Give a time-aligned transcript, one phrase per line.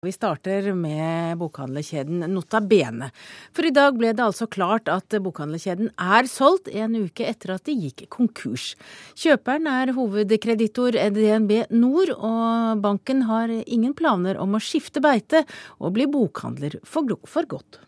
[0.00, 3.10] Vi starter med bokhandlerkjeden Nota Bene.
[3.52, 7.68] For i dag ble det altså klart at bokhandlerkjeden er solgt en uke etter at
[7.68, 8.70] de gikk konkurs.
[9.12, 15.44] Kjøperen er hovedkreditor DNB Nor, og banken har ingen planer om å skifte beite
[15.76, 17.04] og bli bokhandler for
[17.52, 17.82] godt.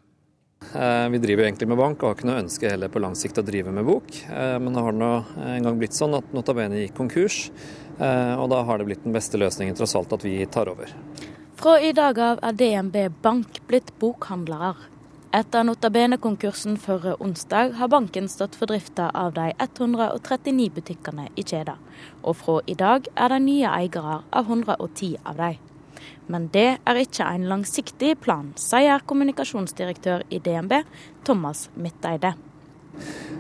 [0.76, 3.40] Eh, vi driver egentlig med bank og har ikke noe ønske heller på lang sikt
[3.40, 4.12] å drive med bok.
[4.29, 5.10] Eh, men det har nå
[5.48, 7.46] en gang blitt sånn at Nota Bene gikk konkurs,
[7.96, 10.92] eh, og da har det blitt den beste løsningen tross alt at vi tar over.
[11.62, 14.72] Fra i dag av er DNB Bank blitt bokhandlere.
[15.30, 21.79] Etter notabene-konkursen forrige onsdag har banken stått for drifta av de 139 butikkene i kjeden.
[22.26, 25.61] Og fra i dag er de nye eiere av 110 av dem.
[26.26, 30.80] Men det er ikke en langsiktig plan, sier kommunikasjonsdirektør i DNB,
[31.22, 32.34] Thomas Midteide.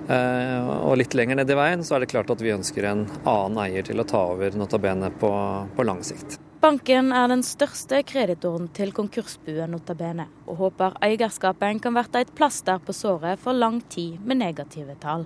[0.06, 3.04] Eh, og litt lenger ned i veien så er det klart at vi ønsker en
[3.26, 5.34] annen eier til å ta over Notabene på,
[5.74, 6.38] på lang sikt.
[6.62, 12.78] Banken er den største kreditoren til konkursbuen Notabene, og håper eierskapen kan bli et plaster
[12.78, 15.24] på såret for lang tid med negative tall.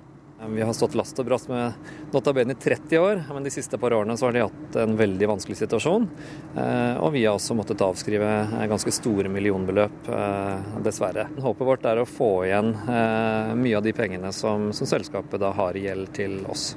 [0.48, 1.76] Vi har stått last og brast med
[2.14, 5.28] Notabene i 30 år, men de siste par årene så har de hatt en veldig
[5.34, 6.08] vanskelig situasjon.
[6.56, 8.32] Eh, og vi har også måttet avskrive
[8.72, 11.28] ganske store millionbeløp, eh, dessverre.
[11.36, 15.52] Håpet vårt er å få igjen eh, mye av de pengene som, som selskapet da
[15.60, 16.70] har i gjeld til oss.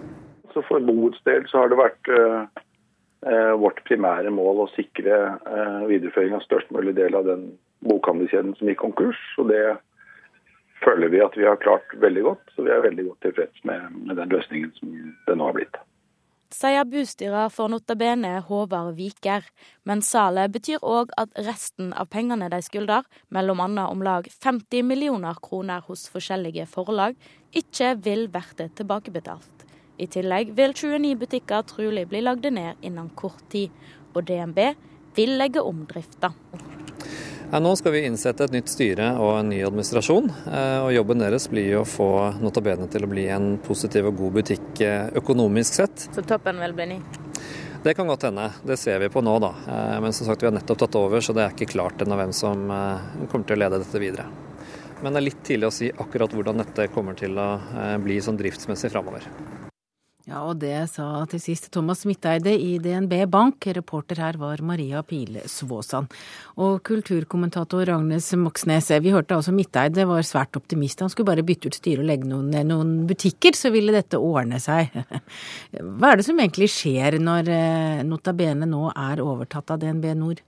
[0.52, 2.66] Så For boets del så har det vært Eh,
[3.60, 7.50] vårt primære mål å sikre eh, videreføring av størst mulig del av den
[7.84, 9.20] bokhandelskjeden som gikk konkurs.
[9.42, 9.64] og Det
[10.84, 13.92] føler vi at vi har klart veldig godt, så vi er veldig godt tilfreds med,
[14.08, 14.98] med den løsningen som
[15.28, 15.82] det nå har blitt.
[16.50, 19.44] Sier bustyrer for Notabene Håvard Viker,
[19.86, 24.82] men salet betyr òg at resten av pengene de skylder, mellom annet om lag 50
[24.82, 27.20] millioner kroner hos forskjellige forlag,
[27.54, 29.59] ikke vil bli tilbakebetalt.
[30.00, 33.74] I tillegg vil 29 butikker trolig bli lagd ned innen kort tid,
[34.16, 34.60] og DNB
[35.18, 36.32] vil legge om drifta.
[37.52, 40.30] Ja, nå skal vi innsette et nytt styre og en ny administrasjon.
[40.54, 44.36] Eh, og Jobben deres blir å få Notabene til å bli en positiv og god
[44.38, 46.06] butikk eh, økonomisk sett.
[46.14, 47.00] Så toppen vil bli ny?
[47.84, 48.52] Det kan godt hende.
[48.62, 49.50] Det ser vi på nå, da.
[49.66, 52.20] Eh, men som sagt, vi har nettopp tatt over, så det er ikke klart ennå
[52.22, 54.30] hvem som kommer til å lede dette videre.
[55.02, 57.50] Men det er litt tidlig å si akkurat hvordan dette kommer til å
[58.04, 59.26] bli sånn driftsmessig framover.
[60.30, 63.66] Ja, og det sa til sist Thomas Midteide i DNB Bank.
[63.74, 66.12] Reporter her var Maria Pile Svåsand.
[66.62, 71.02] Og kulturkommentator Ragnes Moxnes, vi hørte altså Midteide var svært optimist.
[71.02, 74.62] Han skulle bare bytte ut styret og legge noen, noen butikker, så ville dette ordne
[74.62, 74.94] seg.
[75.98, 80.12] Hva er det som egentlig skjer når Notabene Nota Bene nå er overtatt av DNB
[80.20, 80.46] Nord?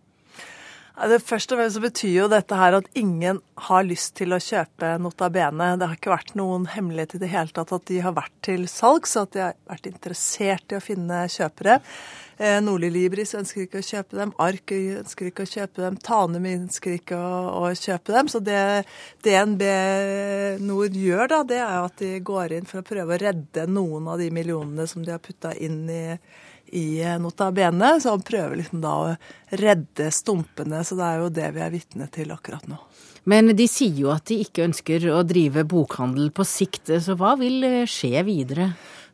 [0.92, 4.42] Det Først og fremst så betyr jo dette her at ingen har lyst til å
[4.44, 5.70] kjøpe Nota Bene.
[5.80, 8.68] Det har ikke vært noen hemmelighet i det hele tatt at de har vært til
[8.70, 11.80] salgs, at de har vært interessert i å finne kjøpere.
[12.42, 16.48] Eh, Nordli Libris ønsker ikke å kjøpe dem, Ark ønsker ikke å kjøpe dem, Tanum
[16.52, 18.32] ønsker ikke å, å, kjøpe dem.
[18.34, 18.62] Så det
[19.24, 19.66] DNB
[20.66, 24.12] Nord gjør, da, det er at de går inn for å prøve å redde noen
[24.12, 26.06] av de millionene som de har putta inn i
[26.72, 27.94] i Nota Bene.
[28.02, 29.12] Så han prøver liksom da å
[29.62, 30.84] redde stumpene.
[30.88, 32.80] Så det er jo det vi er vitne til akkurat nå.
[33.30, 37.36] Men de sier jo at de ikke ønsker å drive bokhandel på sikt, så hva
[37.38, 38.72] vil skje videre?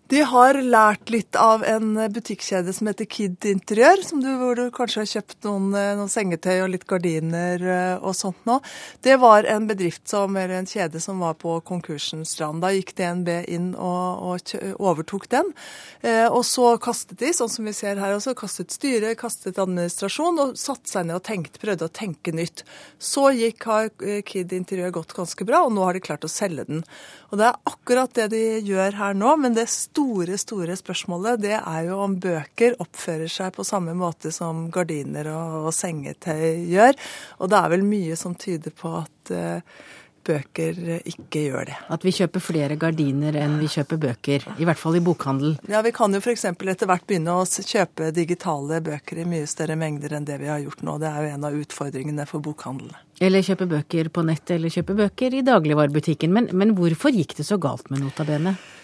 [0.07, 5.01] De har lært litt av en butikkjede som heter Kid Interiør, du, hvor du kanskje
[5.01, 8.55] har kjøpt noen, eh, noen, sengetøy og litt gardiner eh, og sånt nå.
[9.03, 12.63] Det var en bedrift som, eller en kjede som var på konkursens rand.
[12.63, 15.51] Da gikk DNB inn og, og overtok den.
[15.99, 20.39] Eh, og så kastet de, sånn som vi ser her også, kastet styret, kastet administrasjon
[20.45, 22.63] og satte seg ned og tenkte, prøvde å tenke nytt.
[22.95, 23.91] Så gikk, har
[24.23, 26.87] Kid Interiør gått ganske bra, og nå har de klart å selge den.
[27.27, 31.55] Og det er akkurat det de gjør her nå, men det store, store spørsmålet det
[31.57, 36.97] er jo om bøker oppfører seg på samme måte som gardiner og, og sengetøy gjør.
[37.41, 39.79] Og det er vel mye som tyder på at uh,
[40.27, 41.75] bøker ikke gjør det.
[41.93, 45.57] At vi kjøper flere gardiner enn vi kjøper bøker, i hvert fall i bokhandel?
[45.71, 46.45] Ja, vi kan jo f.eks.
[46.51, 50.63] etter hvert begynne å kjøpe digitale bøker i mye større mengder enn det vi har
[50.63, 50.97] gjort nå.
[51.01, 53.05] Det er jo en av utfordringene for bokhandlene.
[53.23, 56.33] Eller kjøpe bøker på nett, eller kjøpe bøker i dagligvarebutikken.
[56.33, 58.57] Men, men hvorfor gikk det så galt med Notabene?
[58.57, 58.76] Eh,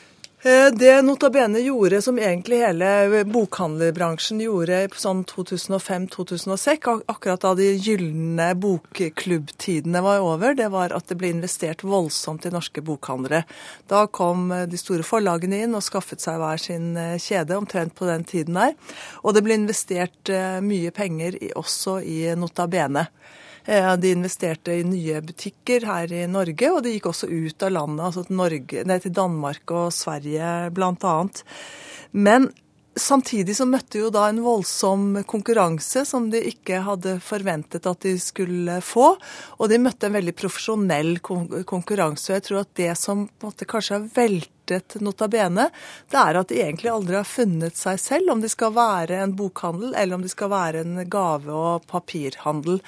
[0.75, 8.49] det Nota Bene gjorde, som egentlig hele bokhandlerbransjen gjorde sånn 2005-2006, akkurat da de gylne
[8.59, 13.45] bokklubbtidene var over, det var at det ble investert voldsomt i norske bokhandlere.
[13.87, 17.95] Da kom eh, de store forlagene inn og skaffet seg hver sin eh, kjede, omtrent
[17.95, 18.75] på den tiden der.
[19.23, 20.27] Og det ble investert
[20.63, 23.07] mye penger også i Nota Bene.
[23.07, 27.71] Eh, de investerte i nye butikker her i Norge, og de gikk også ut av
[27.71, 31.15] landet, altså til, Norge, nei, til Danmark og Sverige bl.a.
[32.13, 32.51] Men
[32.93, 38.13] Samtidig så møtte jo da en voldsom konkurranse som de ikke hadde forventet at de
[38.21, 39.15] skulle få.
[39.57, 42.29] Og de møtte en veldig profesjonell konkurranse.
[42.29, 44.51] Og jeg tror at det som på en måte kanskje har veltet
[45.03, 45.69] Nota Bene,
[46.11, 49.35] det er at de egentlig aldri har funnet seg selv, om de skal være en
[49.37, 52.79] bokhandel eller om de skal være en gave- og papirhandel.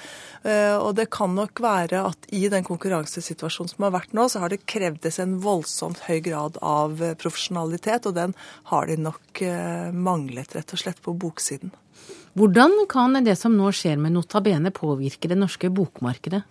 [0.42, 4.44] Eh, og det kan nok være at i den konkurransesituasjonen som har vært nå, så
[4.44, 8.36] har det krevdes en voldsomt høy grad av profesjonalitet, og den
[8.72, 11.74] har de nok eh, manglet, rett og slett, på boksiden.
[12.36, 16.42] Hvordan kan det som nå skjer med Nota Bene påvirke det norske bokmarkedet?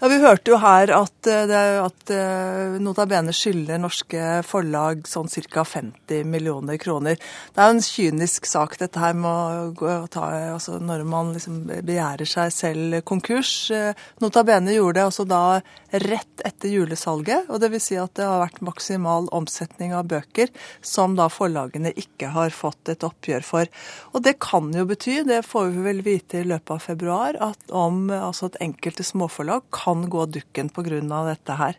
[0.00, 5.30] Ja, Vi hørte jo her at, eh, at eh, Nota Bene skylder norske forlag sånn
[5.30, 5.62] ca.
[5.62, 7.14] 50 millioner kroner.
[7.14, 11.62] Det er jo en kynisk sak dette her med å ta altså Når man liksom
[11.68, 13.70] begjærer seg selv konkurs.
[13.70, 15.60] Notabene Nota Bene gjorde det altså da
[15.90, 17.48] rett etter julesalget.
[17.48, 20.48] og vil Si at det har vært maksimal omsetning av bøker
[20.82, 23.66] som da forlagene ikke har fått et oppgjør for.
[24.14, 27.72] Og det kan jo bety det får vi vel vite i løpet av februar, at
[27.74, 31.00] om altså at enkelte småforlag kan gå dukken pga.
[31.28, 31.78] dette her.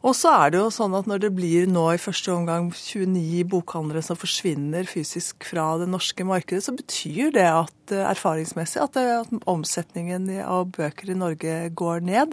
[0.00, 3.42] Og så er det jo sånn at når det blir nå i første omgang 29
[3.52, 8.96] bokhandlere som forsvinner fysisk fra det norske markedet, så betyr det at eh, erfaringsmessig at,
[8.96, 12.32] det, at omsetningen av bøker i Norge går ned.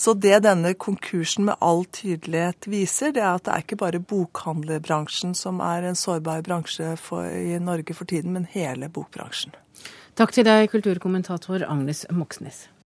[0.00, 4.00] Så det denne konkursen med all tydelighet viser, det er at det er ikke bare
[4.00, 9.52] bokhandlerbransjen som er en sårbar bransje for, i Norge for tiden, men hele bokbransjen.
[10.16, 12.70] Takk til deg, kulturkommentator Agnes Moxnes.